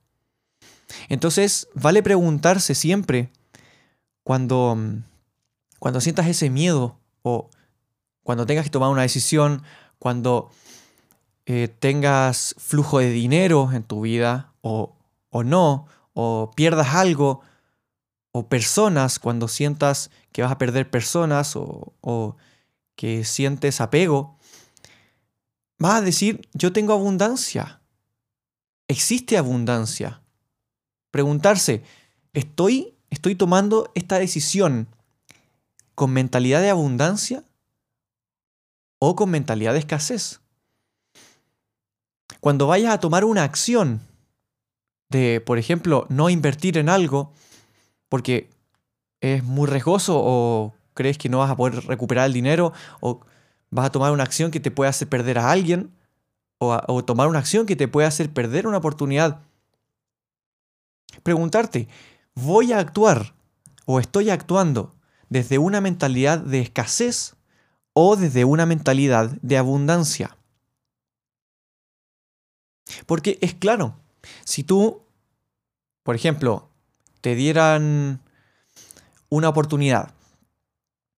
Entonces, 1.09 1.69
vale 1.73 2.03
preguntarse 2.03 2.75
siempre 2.75 3.31
cuando, 4.21 4.77
cuando 5.79 6.01
sientas 6.01 6.27
ese 6.27 6.51
miedo 6.51 6.99
o 7.23 7.49
cuando 8.21 8.45
tengas 8.45 8.65
que 8.65 8.69
tomar 8.69 8.91
una 8.91 9.01
decisión, 9.01 9.63
cuando 9.97 10.51
eh, 11.45 11.67
tengas 11.67 12.55
flujo 12.57 12.99
de 12.99 13.09
dinero 13.09 13.71
en 13.73 13.83
tu 13.83 14.01
vida 14.01 14.53
o, 14.61 14.95
o 15.29 15.43
no, 15.43 15.87
o 16.13 16.51
pierdas 16.55 16.95
algo, 16.95 17.41
o 18.31 18.47
personas, 18.49 19.19
cuando 19.19 19.47
sientas 19.47 20.09
que 20.31 20.41
vas 20.41 20.51
a 20.51 20.57
perder 20.57 20.89
personas 20.89 21.55
o, 21.55 21.93
o 22.01 22.35
que 22.95 23.23
sientes 23.25 23.81
apego, 23.81 24.37
vas 25.77 25.95
a 25.95 26.01
decir, 26.01 26.47
yo 26.53 26.73
tengo 26.73 26.93
abundancia. 26.93 27.81
Existe 28.87 29.37
abundancia. 29.37 30.21
Preguntarse, 31.11 31.83
¿estoy 32.33 32.93
¿Estoy 33.13 33.35
tomando 33.35 33.91
esta 33.93 34.17
decisión 34.17 34.87
con 35.93 36.09
mentalidad 36.13 36.61
de 36.61 36.71
abundancia 36.71 37.43
o 38.97 39.15
con 39.15 39.29
mentalidad 39.29 39.73
de 39.73 39.79
escasez? 39.79 40.41
Cuando 42.43 42.67
vayas 42.67 42.93
a 42.93 42.99
tomar 42.99 43.23
una 43.23 43.45
acción 43.45 44.01
de, 45.07 45.39
por 45.39 45.57
ejemplo, 45.59 46.05
no 46.09 46.29
invertir 46.29 46.77
en 46.77 46.89
algo 46.89 47.31
porque 48.09 48.49
es 49.21 49.45
muy 49.45 49.65
riesgoso 49.65 50.19
o 50.21 50.73
crees 50.93 51.17
que 51.17 51.29
no 51.29 51.37
vas 51.37 51.49
a 51.49 51.55
poder 51.55 51.85
recuperar 51.85 52.25
el 52.25 52.33
dinero 52.33 52.73
o 52.99 53.21
vas 53.69 53.85
a 53.85 53.91
tomar 53.93 54.11
una 54.11 54.23
acción 54.23 54.51
que 54.51 54.59
te 54.59 54.71
puede 54.71 54.89
hacer 54.89 55.07
perder 55.07 55.39
a 55.39 55.51
alguien 55.51 55.93
o, 56.57 57.05
tomar 57.05 57.29
una 57.29 57.39
acción 57.39 57.65
que 57.65 57.77
te 57.77 57.87
puede 57.87 58.07
hacer 58.07 58.29
perder 58.29 58.67
una 58.67 58.79
oportunidad. 58.79 59.39
Preguntarte, 61.23 61.87
voy 62.35 62.73
a 62.73 62.79
actuar 62.79 63.35
o 63.85 64.01
estoy 64.01 64.31
actuando 64.31 64.93
desde 65.29 65.59
una 65.59 65.79
mentalidad 65.79 66.39
de 66.39 66.59
escasez 66.59 67.37
o 67.93 68.17
desde 68.17 68.43
una 68.43 68.65
mentalidad 68.65 69.29
de 69.41 69.57
abundancia. 69.57 70.35
Porque 73.05 73.37
es 73.41 73.53
claro, 73.53 73.97
si 74.43 74.63
tú, 74.63 75.01
por 76.03 76.15
ejemplo, 76.15 76.69
te 77.21 77.35
dieran 77.35 78.21
una 79.29 79.49
oportunidad, 79.49 80.13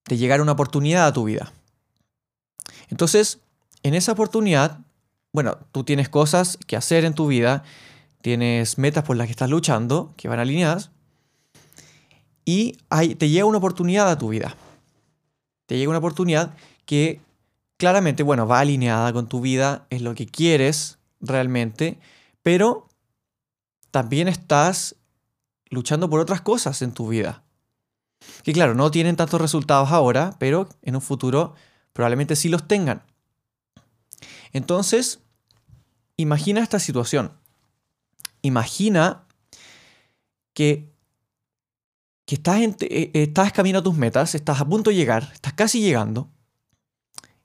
de 0.07 0.17
llegar 0.17 0.41
una 0.41 0.51
oportunidad 0.51 1.07
a 1.07 1.13
tu 1.13 1.23
vida. 1.23 1.51
Entonces, 2.89 3.39
en 3.83 3.95
esa 3.95 4.11
oportunidad, 4.11 4.79
bueno, 5.31 5.57
tú 5.71 5.83
tienes 5.83 6.09
cosas 6.09 6.57
que 6.67 6.75
hacer 6.75 7.05
en 7.05 7.13
tu 7.13 7.27
vida, 7.27 7.63
tienes 8.21 8.77
metas 8.77 9.03
por 9.03 9.17
las 9.17 9.27
que 9.27 9.31
estás 9.31 9.49
luchando, 9.49 10.13
que 10.17 10.27
van 10.27 10.39
alineadas, 10.39 10.91
y 12.45 12.77
te 13.17 13.29
llega 13.29 13.45
una 13.45 13.57
oportunidad 13.57 14.09
a 14.09 14.17
tu 14.17 14.29
vida. 14.29 14.55
Te 15.65 15.77
llega 15.77 15.89
una 15.89 15.97
oportunidad 15.97 16.55
que 16.85 17.19
claramente, 17.77 18.21
bueno, 18.21 18.47
va 18.47 18.59
alineada 18.59 19.11
con 19.11 19.27
tu 19.27 19.41
vida, 19.41 19.87
es 19.89 20.03
lo 20.03 20.13
que 20.13 20.27
quieres 20.27 20.99
realmente, 21.27 21.99
pero 22.43 22.87
también 23.91 24.27
estás 24.27 24.95
luchando 25.69 26.09
por 26.09 26.19
otras 26.19 26.41
cosas 26.41 26.81
en 26.81 26.93
tu 26.93 27.07
vida. 27.07 27.43
Que 28.43 28.53
claro, 28.53 28.73
no 28.73 28.91
tienen 28.91 29.15
tantos 29.15 29.41
resultados 29.41 29.91
ahora, 29.91 30.35
pero 30.39 30.69
en 30.81 30.95
un 30.95 31.01
futuro 31.01 31.53
probablemente 31.93 32.35
sí 32.35 32.49
los 32.49 32.67
tengan. 32.67 33.03
Entonces, 34.51 35.19
imagina 36.17 36.61
esta 36.61 36.79
situación. 36.79 37.33
Imagina 38.41 39.27
que 40.53 40.95
que 42.25 42.35
estás, 42.35 42.61
en, 42.61 42.75
eh, 42.81 43.11
estás 43.13 43.53
camino 43.53 43.79
a 43.79 43.83
tus 43.83 43.95
metas, 43.95 44.35
estás 44.35 44.59
a 44.59 44.65
punto 44.65 44.89
de 44.89 44.95
llegar, 44.95 45.29
estás 45.33 45.53
casi 45.53 45.79
llegando, 45.79 46.31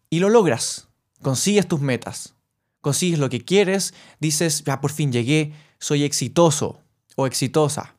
y 0.08 0.18
lo 0.18 0.28
logras, 0.30 0.88
consigues 1.22 1.68
tus 1.68 1.80
metas, 1.80 2.34
consigues 2.80 3.18
lo 3.18 3.28
que 3.28 3.44
quieres, 3.44 3.94
dices, 4.20 4.64
ya 4.64 4.80
por 4.80 4.92
fin 4.92 5.12
llegué, 5.12 5.52
soy 5.78 6.04
exitoso 6.04 6.80
o 7.16 7.26
exitosa. 7.26 7.96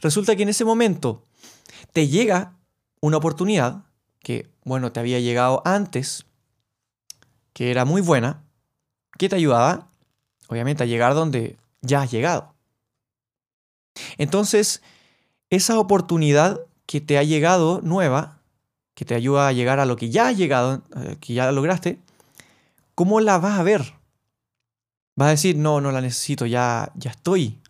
Resulta 0.00 0.36
que 0.36 0.42
en 0.42 0.48
ese 0.48 0.64
momento 0.64 1.26
te 1.92 2.08
llega 2.08 2.56
una 3.00 3.16
oportunidad 3.16 3.84
que, 4.20 4.50
bueno, 4.64 4.92
te 4.92 5.00
había 5.00 5.20
llegado 5.20 5.62
antes, 5.64 6.26
que 7.52 7.70
era 7.70 7.84
muy 7.84 8.00
buena, 8.00 8.44
que 9.18 9.28
te 9.28 9.36
ayudaba, 9.36 9.90
obviamente, 10.48 10.82
a 10.82 10.86
llegar 10.86 11.14
donde 11.14 11.56
ya 11.80 12.02
has 12.02 12.10
llegado. 12.10 12.54
Entonces, 14.16 14.82
esa 15.50 15.78
oportunidad 15.78 16.60
que 16.86 17.00
te 17.00 17.18
ha 17.18 17.22
llegado 17.22 17.80
nueva, 17.82 18.40
que 18.94 19.04
te 19.04 19.14
ayuda 19.14 19.48
a 19.48 19.52
llegar 19.52 19.78
a 19.80 19.86
lo 19.86 19.96
que 19.96 20.10
ya 20.10 20.28
has 20.28 20.36
llegado, 20.36 20.82
que 21.20 21.34
ya 21.34 21.50
lograste, 21.52 22.00
¿cómo 22.98 23.20
la 23.20 23.38
vas 23.38 23.60
a 23.60 23.62
ver? 23.62 23.94
Vas 25.14 25.28
a 25.28 25.30
decir, 25.30 25.56
no, 25.56 25.80
no 25.80 25.92
la 25.92 26.00
necesito, 26.00 26.46
ya, 26.46 26.90
ya 26.96 27.12
estoy, 27.12 27.60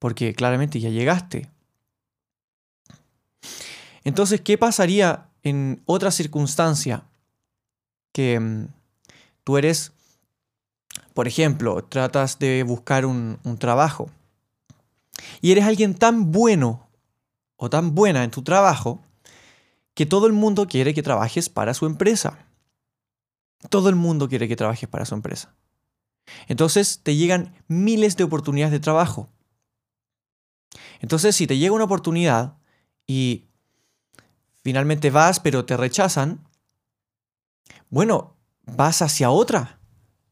porque 0.00 0.34
claramente 0.34 0.80
ya 0.80 0.88
llegaste. 0.88 1.48
Entonces, 4.02 4.40
¿qué 4.40 4.58
pasaría 4.58 5.28
en 5.44 5.80
otra 5.86 6.10
circunstancia 6.10 7.04
que 8.10 8.40
mm, 8.40 8.66
tú 9.44 9.56
eres, 9.56 9.92
por 11.14 11.28
ejemplo, 11.28 11.84
tratas 11.84 12.40
de 12.40 12.64
buscar 12.64 13.06
un, 13.06 13.38
un 13.44 13.56
trabajo 13.56 14.10
y 15.40 15.52
eres 15.52 15.64
alguien 15.64 15.94
tan 15.94 16.32
bueno 16.32 16.88
o 17.54 17.70
tan 17.70 17.94
buena 17.94 18.24
en 18.24 18.32
tu 18.32 18.42
trabajo 18.42 19.00
que 19.94 20.06
todo 20.06 20.26
el 20.26 20.32
mundo 20.32 20.66
quiere 20.66 20.92
que 20.92 21.04
trabajes 21.04 21.48
para 21.48 21.72
su 21.72 21.86
empresa. 21.86 22.49
Todo 23.68 23.88
el 23.88 23.96
mundo 23.96 24.28
quiere 24.28 24.48
que 24.48 24.56
trabajes 24.56 24.88
para 24.88 25.04
su 25.04 25.14
empresa. 25.14 25.54
Entonces 26.48 27.00
te 27.02 27.16
llegan 27.16 27.54
miles 27.68 28.16
de 28.16 28.24
oportunidades 28.24 28.72
de 28.72 28.80
trabajo. 28.80 29.28
Entonces, 31.00 31.34
si 31.36 31.46
te 31.46 31.58
llega 31.58 31.74
una 31.74 31.84
oportunidad 31.84 32.56
y 33.06 33.46
finalmente 34.62 35.10
vas, 35.10 35.40
pero 35.40 35.64
te 35.64 35.76
rechazan, 35.76 36.46
bueno, 37.88 38.36
vas 38.62 39.02
hacia 39.02 39.30
otra. 39.30 39.80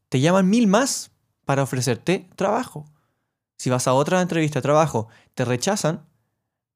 Te 0.09 0.21
llaman 0.21 0.49
mil 0.49 0.67
más 0.67 1.11
para 1.45 1.63
ofrecerte 1.63 2.29
trabajo. 2.37 2.87
Si 3.57 3.71
vas 3.71 3.89
a 3.89 3.95
otra 3.95 4.23
entrevista 4.23 4.61
de 4.61 4.63
trabajo, 4.63 5.09
te 5.35 5.45
rechazan, 5.45 6.07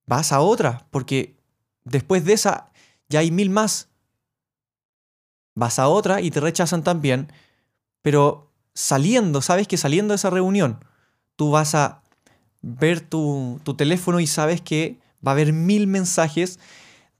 vas 0.07 0.33
a 0.33 0.41
otra, 0.41 0.89
porque 0.91 1.39
después 1.85 2.25
de 2.25 2.33
esa 2.33 2.73
ya 3.09 3.21
hay 3.21 3.31
mil 3.31 3.51
más. 3.51 3.92
Vas 5.55 5.79
a 5.79 5.89
otra 5.89 6.21
y 6.21 6.31
te 6.31 6.41
rechazan 6.41 6.83
también, 6.83 7.31
pero 8.01 8.51
saliendo, 8.75 9.43
sabes 9.43 9.69
que 9.69 9.77
saliendo 9.77 10.13
de 10.13 10.17
esa 10.17 10.31
reunión, 10.31 10.85
tú 11.37 11.51
vas 11.51 11.75
a 11.75 12.03
ver 12.63 13.01
tu, 13.01 13.61
teléfono 13.77 14.21
y 14.21 14.27
sabes 14.27 14.61
que 14.61 14.99
va 15.27 15.33
a 15.33 15.35
haber 15.35 15.53
mil 15.53 15.87
mensajes 15.87 16.59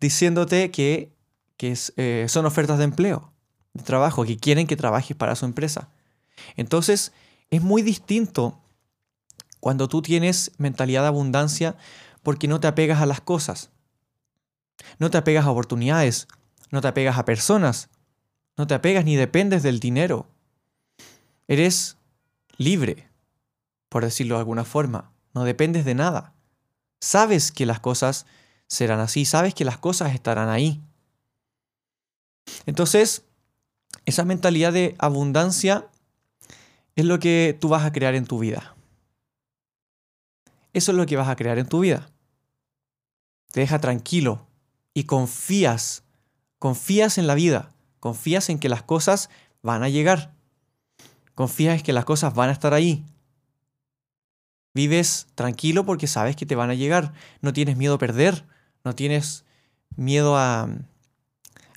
diciéndote 0.01 0.71
que, 0.71 1.13
eh, 1.59 2.27
son 2.29 2.47
ofertas 2.47 2.79
de 2.79 2.85
empleo, 2.85 3.33
de 3.75 3.83
trabajo, 3.83 4.25
que 4.25 4.37
quieren 4.37 4.67
que 4.67 4.77
trabajes 4.77 5.17
para 5.17 5.37
su 5.37 5.45
empresa. 5.45 5.89
Entonces, 6.57 7.13
es 7.51 7.63
muy 7.63 7.83
distinto 7.83 8.59
cuando 9.61 9.89
tú 9.89 10.03
tienes 10.03 10.51
mentalidad 10.59 11.03
de 11.03 11.09
abundancia 11.09 11.77
porque 12.23 12.49
no 12.49 12.59
te 12.59 12.67
apegas 12.67 13.01
a 13.01 13.07
las 13.07 13.21
cosas. 13.21 13.71
No 14.99 15.11
te 15.11 15.19
apegas 15.19 15.45
a 15.45 15.51
oportunidades, 15.51 16.27
no 16.71 16.81
te 16.81 16.89
apegas 16.89 17.19
a 17.19 17.25
personas, 17.25 17.89
no 18.57 18.67
te 18.67 18.75
apegas 18.75 19.05
ni 19.05 19.17
dependes 19.17 19.63
del 19.63 19.81
dinero. 19.81 20.27
Eres 21.49 21.97
libre, 22.57 23.09
por 23.89 24.05
decirlo 24.05 24.37
de 24.37 24.41
alguna 24.41 24.65
forma 24.65 25.13
no 25.35 25.45
dependes 25.45 25.85
de 25.85 25.95
nada. 25.95 26.35
Sabes 27.01 27.53
que 27.53 27.67
las 27.67 27.81
cosas 27.81 28.27
serán 28.67 29.01
así, 29.01 29.25
sabes 29.25 29.55
que 29.55 29.65
las 29.65 29.79
cosas 29.79 30.15
estarán 30.15 30.49
ahí. 30.49 30.81
Entonces, 32.67 33.25
esa 34.05 34.25
mentalidad 34.25 34.73
de 34.73 34.95
abundancia 34.99 35.87
es 36.97 37.05
lo 37.05 37.19
que 37.19 37.57
tú 37.61 37.69
vas 37.69 37.85
a 37.85 37.93
crear 37.93 38.15
en 38.15 38.27
tu 38.27 38.39
vida. 38.39 38.75
Eso 40.73 40.93
es 40.93 40.99
lo 40.99 41.07
que 41.07 41.17
vas 41.17 41.29
a 41.29 41.37
crear 41.37 41.59
en 41.59 41.69
tu 41.69 41.81
vida. 41.81 42.11
Te 43.51 43.61
deja 43.61 43.81
tranquilo 43.81 44.47
y 44.95 45.05
confías, 45.05 46.05
confías 46.59 47.19
en 47.19 47.27
la 47.27 47.35
vida, 47.35 47.72
confías 48.03 48.51
en 48.51 48.59
que 48.59 48.69
las 48.69 48.83
cosas 48.83 49.31
van 49.63 49.85
a 49.85 49.89
llegar, 49.89 50.35
confías 51.37 51.77
en 51.77 51.83
que 51.85 51.93
las 51.93 52.05
cosas 52.05 52.35
van 52.35 52.49
a 52.49 52.53
estar 52.53 52.75
ahí, 52.75 53.07
Vives 54.75 55.27
tranquilo 55.35 55.85
porque 55.85 56.07
sabes 56.07 56.37
que 56.37 56.47
te 56.47 56.55
van 56.55 56.71
a 56.71 56.75
llegar. 56.75 57.13
No 57.41 57.53
tienes 57.53 57.77
miedo 57.77 57.95
a 57.95 57.99
perder. 57.99 58.47
No 58.85 58.95
tienes 58.95 59.45
miedo 59.97 60.37
a, 60.37 60.69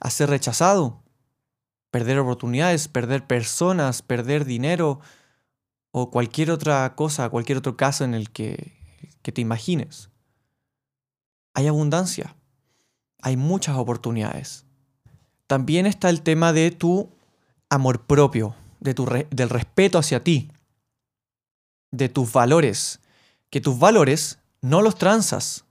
ser 0.10 0.30
rechazado. 0.30 1.04
Perder 1.92 2.20
oportunidades, 2.20 2.88
perder 2.88 3.28
personas, 3.28 4.02
perder 4.02 4.46
dinero 4.46 5.00
o 5.92 6.10
cualquier 6.10 6.52
otra 6.52 6.96
cosa, 6.96 7.30
cualquier 7.30 7.58
otro 7.58 7.78
caso 7.78 8.04
en 8.04 8.14
el 8.14 8.32
que 8.32 8.74
te 9.22 9.42
imagines. 9.42 10.10
Hay 11.54 11.68
abundancia. 11.68 12.36
Hay 13.22 13.38
muchas 13.38 13.78
oportunidades. 13.78 14.65
También 15.48 15.86
está 15.86 16.10
el 16.10 16.22
tema 16.22 16.54
de 16.54 16.72
tu 16.72 17.10
amor 17.70 18.02
propio, 18.02 18.56
de 18.80 18.94
tu 18.94 19.06
del 19.06 19.50
respeto 19.50 19.98
hacia 19.98 20.24
ti 20.24 20.50
de 21.96 22.10
tus 22.10 22.32
valores, 22.32 23.00
que 23.50 23.62
tus 23.62 23.80
valores 23.80 24.40
no 24.62 24.82
los 24.82 24.96
transas 24.96 25.66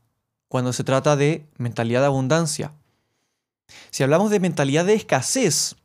cuando 0.49 0.73
se 0.73 0.85
trata 0.85 1.17
de 1.17 1.47
mentalidad 1.59 2.01
de 2.01 2.07
abundancia. 2.07 2.73
Si 3.91 4.03
hablamos 4.03 4.31
de 4.31 4.41
mentalidad 4.41 4.85
de 4.85 4.95
escasez, 4.95 5.77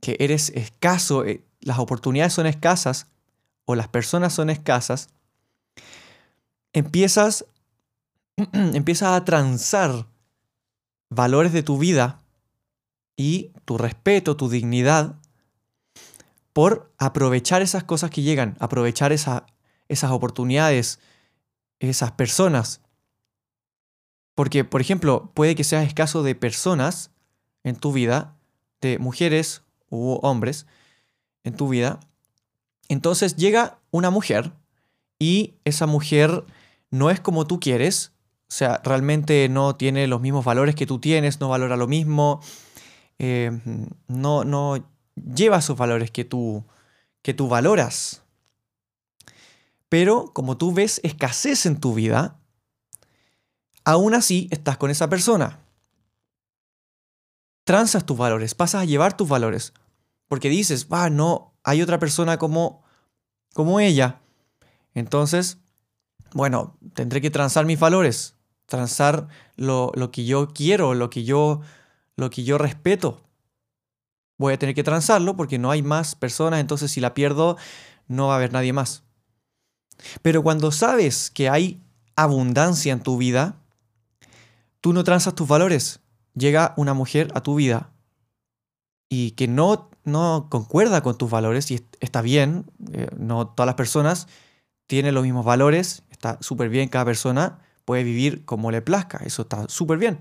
que 0.00 0.16
eres 0.20 0.50
escaso, 0.50 1.24
eh, 1.24 1.42
las 1.60 1.78
oportunidades 1.78 2.32
son 2.32 2.46
escasas 2.46 3.06
o 3.64 3.74
las 3.74 3.88
personas 3.88 4.32
son 4.32 4.50
escasas, 4.50 5.08
empiezas, 6.72 7.44
empiezas 8.52 9.10
a 9.10 9.24
transar 9.24 10.06
valores 11.08 11.52
de 11.52 11.62
tu 11.62 11.78
vida 11.78 12.21
y 13.16 13.52
tu 13.64 13.78
respeto, 13.78 14.36
tu 14.36 14.48
dignidad, 14.48 15.16
por 16.52 16.92
aprovechar 16.98 17.62
esas 17.62 17.84
cosas 17.84 18.10
que 18.10 18.22
llegan, 18.22 18.56
aprovechar 18.60 19.12
esa, 19.12 19.46
esas 19.88 20.10
oportunidades, 20.10 21.00
esas 21.80 22.12
personas. 22.12 22.80
Porque, 24.34 24.64
por 24.64 24.80
ejemplo, 24.80 25.30
puede 25.34 25.54
que 25.54 25.64
seas 25.64 25.86
escaso 25.86 26.22
de 26.22 26.34
personas 26.34 27.10
en 27.64 27.76
tu 27.76 27.92
vida, 27.92 28.36
de 28.80 28.98
mujeres 28.98 29.62
u 29.88 30.18
hombres 30.22 30.66
en 31.44 31.56
tu 31.56 31.68
vida. 31.68 32.00
Entonces 32.88 33.36
llega 33.36 33.78
una 33.90 34.10
mujer 34.10 34.52
y 35.18 35.54
esa 35.64 35.86
mujer 35.86 36.44
no 36.90 37.10
es 37.10 37.20
como 37.20 37.46
tú 37.46 37.60
quieres, 37.60 38.12
o 38.48 38.54
sea, 38.54 38.80
realmente 38.84 39.48
no 39.48 39.76
tiene 39.76 40.06
los 40.06 40.20
mismos 40.20 40.44
valores 40.44 40.74
que 40.74 40.86
tú 40.86 40.98
tienes, 40.98 41.40
no 41.40 41.48
valora 41.48 41.76
lo 41.76 41.86
mismo, 41.86 42.40
eh, 43.24 43.52
no, 44.08 44.42
no 44.42 44.84
lleva 45.14 45.58
esos 45.58 45.78
valores 45.78 46.10
que 46.10 46.24
tú, 46.24 46.64
que 47.22 47.32
tú 47.32 47.46
valoras. 47.46 48.24
Pero 49.88 50.32
como 50.34 50.56
tú 50.56 50.74
ves 50.74 51.00
escasez 51.04 51.64
en 51.66 51.78
tu 51.78 51.94
vida, 51.94 52.40
aún 53.84 54.14
así 54.14 54.48
estás 54.50 54.76
con 54.76 54.90
esa 54.90 55.08
persona. 55.08 55.60
Transas 57.62 58.04
tus 58.04 58.18
valores, 58.18 58.56
pasas 58.56 58.82
a 58.82 58.86
llevar 58.86 59.16
tus 59.16 59.28
valores. 59.28 59.72
Porque 60.26 60.48
dices, 60.48 60.88
ah, 60.90 61.08
no, 61.08 61.54
hay 61.62 61.80
otra 61.80 62.00
persona 62.00 62.38
como, 62.38 62.82
como 63.54 63.78
ella. 63.78 64.20
Entonces, 64.94 65.58
bueno, 66.34 66.76
tendré 66.94 67.20
que 67.20 67.30
transar 67.30 67.66
mis 67.66 67.78
valores, 67.78 68.34
transar 68.66 69.28
lo, 69.54 69.92
lo, 69.94 70.10
que 70.10 70.24
yo 70.24 70.48
quiero, 70.48 70.94
lo 70.94 71.08
que 71.08 71.22
yo, 71.22 71.60
lo 72.16 72.30
que 72.30 72.44
yo 72.44 72.58
respeto. 72.58 73.22
Voy 74.38 74.54
a 74.54 74.58
tener 74.58 74.74
que 74.74 74.82
transarlo 74.82 75.36
porque 75.36 75.58
no 75.58 75.70
hay 75.70 75.82
más 75.82 76.14
personas, 76.14 76.60
entonces 76.60 76.90
si 76.90 77.00
la 77.00 77.14
pierdo, 77.14 77.56
no 78.08 78.28
va 78.28 78.34
a 78.34 78.36
haber 78.36 78.52
nadie 78.52 78.72
más. 78.72 79.04
Pero 80.22 80.42
cuando 80.42 80.72
sabes 80.72 81.30
que 81.30 81.48
hay 81.48 81.80
abundancia 82.16 82.92
en 82.92 83.02
tu 83.02 83.16
vida, 83.16 83.56
tú 84.80 84.92
no 84.92 85.04
transas 85.04 85.34
tus 85.34 85.48
valores. 85.48 86.00
Llega 86.34 86.74
una 86.76 86.94
mujer 86.94 87.30
a 87.34 87.42
tu 87.42 87.54
vida 87.54 87.90
y 89.08 89.32
que 89.32 89.46
no, 89.46 89.90
no 90.04 90.48
concuerda 90.50 91.02
con 91.02 91.18
tus 91.18 91.30
valores 91.30 91.70
y 91.70 91.86
está 92.00 92.22
bien, 92.22 92.64
eh, 92.92 93.08
no 93.16 93.48
todas 93.48 93.66
las 93.66 93.74
personas 93.74 94.26
tienen 94.86 95.14
los 95.14 95.22
mismos 95.22 95.44
valores, 95.44 96.02
está 96.10 96.38
súper 96.40 96.68
bien 96.68 96.88
cada 96.88 97.04
persona, 97.04 97.58
puede 97.84 98.04
vivir 98.04 98.44
como 98.44 98.70
le 98.70 98.82
plazca, 98.82 99.18
eso 99.24 99.42
está 99.42 99.68
súper 99.68 99.98
bien. 99.98 100.18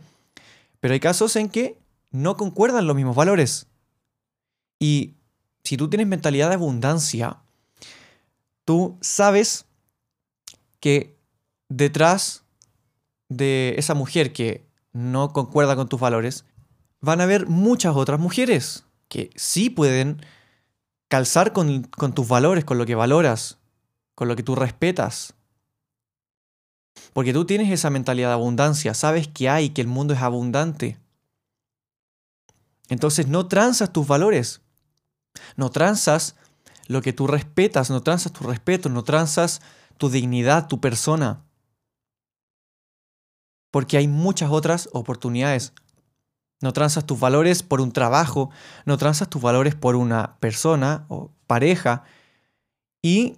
Pero 0.80 0.94
hay 0.94 1.00
casos 1.00 1.36
en 1.36 1.50
que 1.50 1.81
no 2.12 2.38
concuerdan 2.38 2.88
los 2.88 2.96
mismos 2.96 3.16
valores. 3.16 3.68
Y 4.80 5.16
si 5.64 5.78
tú 5.78 5.90
tienes 5.90 6.08
mentalidad 6.08 6.50
de 6.50 6.56
abundancia, 6.56 7.42
tú 8.66 8.98
sabes 9.02 9.66
que 10.80 11.18
detrás 11.70 12.44
de 13.30 13.76
esa 13.78 13.94
mujer 13.94 14.34
que 14.34 14.66
no 14.94 15.32
concuerda 15.32 15.76
con 15.76 15.88
tus 15.88 16.00
valores, 16.00 16.46
van 17.00 17.22
a 17.22 17.24
haber 17.24 17.48
muchas 17.48 17.96
otras 17.96 18.20
mujeres 18.20 18.86
que 19.08 19.32
sí 19.36 19.70
pueden 19.70 20.22
calzar 21.08 21.52
con, 21.54 21.84
tus 22.14 22.28
valores, 22.28 22.64
con 22.64 22.78
lo 22.78 22.86
que 22.86 22.96
valoras, 22.96 23.58
con 24.16 24.28
lo 24.28 24.36
que 24.36 24.44
tú 24.44 24.56
respetas. 24.56 25.34
Porque 27.14 27.34
tú 27.34 27.46
tienes 27.46 27.72
esa 27.72 27.90
mentalidad 27.90 28.30
de 28.30 28.34
abundancia, 28.34 28.94
sabes 28.94 29.28
que 29.28 29.50
hay, 29.50 29.70
que 29.70 29.82
el 29.82 29.88
mundo 29.88 30.14
es 30.14 30.22
abundante. 30.22 30.98
Entonces 32.92 33.30
no 33.30 33.48
transas 33.48 33.94
tus 33.94 34.06
valores, 34.06 34.62
no 35.56 35.70
transas 35.70 36.36
lo 36.88 37.02
que 37.02 37.14
tú 37.14 37.26
respetas, 37.26 37.90
no 37.90 38.04
transas 38.04 38.34
tu 38.34 38.44
respeto, 38.44 38.90
no 38.90 39.06
transas 39.06 39.62
tu 39.98 40.10
dignidad, 40.10 40.68
tu 40.68 40.82
persona. 40.82 41.46
Porque 43.72 43.96
hay 43.96 44.10
muchas 44.10 44.52
otras 44.52 44.90
oportunidades. 44.92 45.72
No 46.60 46.74
transas 46.74 47.06
tus 47.06 47.18
valores 47.18 47.64
por 47.64 47.80
un 47.80 47.94
trabajo, 47.94 48.52
no 48.86 48.98
transas 48.98 49.30
tus 49.30 49.42
valores 49.42 49.74
por 49.74 49.96
una 49.96 50.38
persona 50.42 51.06
o 51.08 51.32
pareja 51.48 52.04
y 53.02 53.38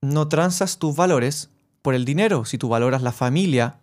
no 0.00 0.28
transas 0.28 0.78
tus 0.78 0.96
valores 0.96 1.50
por 1.82 1.92
el 1.92 2.06
dinero. 2.06 2.46
Si 2.46 2.56
tú 2.56 2.70
valoras 2.70 3.02
la 3.02 3.12
familia, 3.12 3.80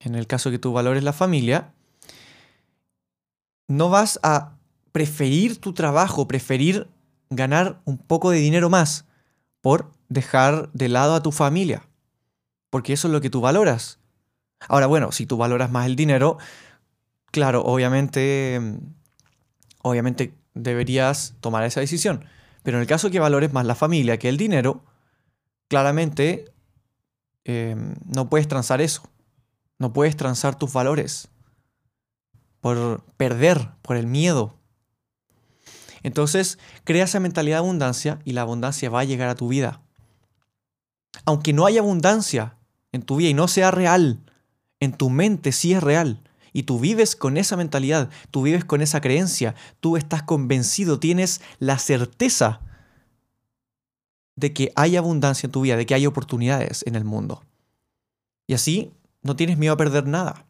en 0.00 0.14
el 0.14 0.26
caso 0.26 0.50
que 0.50 0.58
tú 0.58 0.72
valores 0.72 1.04
la 1.04 1.12
familia, 1.12 1.73
no 3.68 3.88
vas 3.88 4.20
a 4.22 4.56
preferir 4.92 5.60
tu 5.60 5.72
trabajo, 5.72 6.28
preferir 6.28 6.88
ganar 7.30 7.80
un 7.84 7.98
poco 7.98 8.30
de 8.30 8.38
dinero 8.38 8.70
más 8.70 9.06
por 9.60 9.90
dejar 10.08 10.70
de 10.72 10.88
lado 10.88 11.14
a 11.14 11.22
tu 11.22 11.32
familia, 11.32 11.88
porque 12.70 12.92
eso 12.92 13.08
es 13.08 13.12
lo 13.12 13.20
que 13.20 13.30
tú 13.30 13.40
valoras. 13.40 13.98
Ahora, 14.68 14.86
bueno, 14.86 15.12
si 15.12 15.26
tú 15.26 15.36
valoras 15.36 15.70
más 15.70 15.86
el 15.86 15.96
dinero, 15.96 16.38
claro, 17.30 17.62
obviamente, 17.62 18.60
obviamente 19.82 20.34
deberías 20.54 21.34
tomar 21.40 21.64
esa 21.64 21.80
decisión. 21.80 22.24
Pero 22.62 22.78
en 22.78 22.82
el 22.82 22.86
caso 22.86 23.10
que 23.10 23.20
valores 23.20 23.52
más 23.52 23.66
la 23.66 23.74
familia 23.74 24.18
que 24.18 24.28
el 24.28 24.36
dinero, 24.36 24.84
claramente 25.68 26.46
em, 27.44 27.94
no 28.06 28.30
puedes 28.30 28.48
transar 28.48 28.80
eso. 28.80 29.02
No 29.78 29.92
puedes 29.92 30.16
transar 30.16 30.56
tus 30.56 30.72
valores 30.72 31.28
por 32.64 33.02
perder, 33.18 33.72
por 33.82 33.98
el 33.98 34.06
miedo. 34.06 34.54
Entonces, 36.02 36.58
crea 36.84 37.04
esa 37.04 37.20
mentalidad 37.20 37.56
de 37.56 37.58
abundancia 37.58 38.20
y 38.24 38.32
la 38.32 38.40
abundancia 38.40 38.88
va 38.88 39.00
a 39.00 39.04
llegar 39.04 39.28
a 39.28 39.34
tu 39.34 39.48
vida. 39.48 39.82
Aunque 41.26 41.52
no 41.52 41.66
haya 41.66 41.80
abundancia 41.80 42.56
en 42.90 43.02
tu 43.02 43.16
vida 43.16 43.28
y 43.28 43.34
no 43.34 43.48
sea 43.48 43.70
real, 43.70 44.24
en 44.80 44.94
tu 44.94 45.10
mente 45.10 45.52
sí 45.52 45.74
es 45.74 45.82
real. 45.82 46.22
Y 46.54 46.62
tú 46.62 46.80
vives 46.80 47.16
con 47.16 47.36
esa 47.36 47.58
mentalidad, 47.58 48.08
tú 48.30 48.40
vives 48.40 48.64
con 48.64 48.80
esa 48.80 49.02
creencia, 49.02 49.54
tú 49.80 49.98
estás 49.98 50.22
convencido, 50.22 50.98
tienes 50.98 51.42
la 51.58 51.78
certeza 51.78 52.62
de 54.36 54.54
que 54.54 54.72
hay 54.74 54.96
abundancia 54.96 55.48
en 55.48 55.52
tu 55.52 55.60
vida, 55.60 55.76
de 55.76 55.84
que 55.84 55.94
hay 55.94 56.06
oportunidades 56.06 56.82
en 56.86 56.94
el 56.94 57.04
mundo. 57.04 57.44
Y 58.46 58.54
así 58.54 58.90
no 59.20 59.36
tienes 59.36 59.58
miedo 59.58 59.74
a 59.74 59.76
perder 59.76 60.06
nada. 60.06 60.46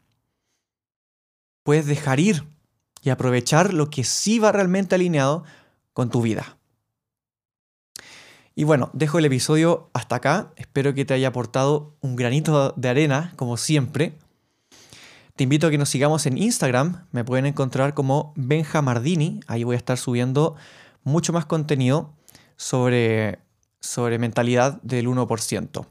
Puedes 1.65 1.87
dejar 1.87 2.21
ir 2.21 2.45
y 3.03 3.11
aprovechar 3.11 3.75
lo 3.75 3.91
que 3.91 4.05
sí 4.05 4.39
va 4.39 4.53
realmente 4.53 4.95
alineado 4.95 5.45
con 5.93 6.11
tu 6.11 6.23
vida. 6.23 6.59
Y 8.55 8.65
bueno, 8.65 8.91
dejo 8.93 9.19
el 9.19 9.25
episodio 9.25 9.91
hasta 9.95 10.17
acá. 10.17 10.53
Espero 10.57 10.95
que 10.95 11.05
te 11.05 11.15
haya 11.15 11.29
aportado 11.29 11.97
un 12.01 12.15
granito 12.15 12.73
de 12.77 12.89
arena, 12.89 13.33
como 13.37 13.57
siempre. 13.57 14.17
Te 15.35 15.43
invito 15.43 15.67
a 15.67 15.71
que 15.71 15.79
nos 15.79 15.89
sigamos 15.89 16.27
en 16.27 16.39
Instagram. 16.39 17.07
Me 17.11 17.25
pueden 17.25 17.47
encontrar 17.47 17.95
como 17.95 18.33
Benjamardini. 18.37 19.41
Ahí 19.49 19.65
voy 19.65 19.75
a 19.75 19.79
estar 19.79 19.99
subiendo 19.99 20.55
mucho 21.03 21.33
más 21.33 21.47
contenido 21.47 22.15
sobre, 22.57 23.41
sobre 23.81 24.19
mentalidad 24.19 24.81
del 24.83 25.09
1%. 25.09 25.87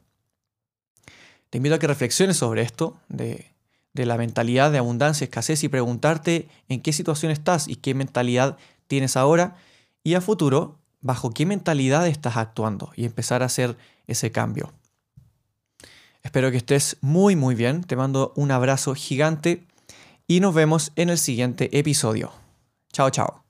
Te 1.49 1.57
invito 1.57 1.75
a 1.75 1.79
que 1.79 1.88
reflexiones 1.88 2.38
sobre 2.38 2.62
esto, 2.62 2.97
de, 3.09 3.52
de 3.93 4.06
la 4.06 4.17
mentalidad 4.17 4.71
de 4.71 4.79
abundancia, 4.79 5.25
escasez 5.25 5.63
y 5.63 5.69
preguntarte 5.69 6.47
en 6.69 6.82
qué 6.82 6.93
situación 6.93 7.32
estás 7.32 7.67
y 7.67 7.75
qué 7.75 7.93
mentalidad 7.93 8.58
tienes 8.88 9.15
ahora 9.15 9.56
y 10.03 10.15
a 10.15 10.21
futuro, 10.21 10.79
bajo 11.01 11.32
qué 11.32 11.45
mentalidad 11.45 12.08
estás 12.08 12.38
actuando 12.38 12.91
y 12.95 13.06
empezar 13.06 13.43
a 13.43 13.47
hacer 13.47 13.77
ese 14.08 14.32
cambio. 14.32 14.73
Espero 16.23 16.51
que 16.51 16.58
estés 16.58 16.97
muy 17.01 17.36
muy 17.36 17.53
bien, 17.53 17.84
te 17.84 17.95
mando 17.95 18.34
un 18.36 18.51
abrazo 18.51 18.95
gigante 18.95 19.65
y 20.27 20.39
nos 20.39 20.53
vemos 20.56 20.91
en 20.95 21.10
el 21.10 21.17
siguiente 21.17 21.77
episodio. 21.77 22.32
Chao, 22.91 23.10
chao. 23.10 23.42